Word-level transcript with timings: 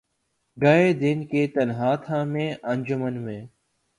گئے 0.57 0.87
دن 0.93 1.17
کہ 1.27 1.41
تنہا 1.55 1.93
تھا 1.95 2.23
میں 2.23 2.49
انجمن 2.63 3.21
میں 3.23 3.41